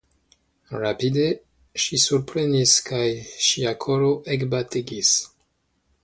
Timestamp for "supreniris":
2.05-2.73